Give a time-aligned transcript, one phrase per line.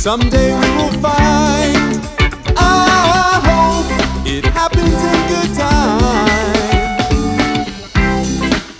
[0.00, 2.00] Someday we will find.
[2.56, 3.84] I hope
[4.26, 6.00] it happens in good time.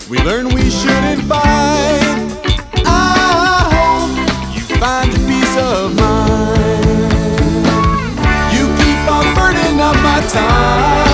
[0.09, 2.25] We learn we shouldn't fight.
[2.87, 4.17] I hope
[4.55, 7.13] you find a peace of mind.
[8.51, 11.10] You keep on burning up my time.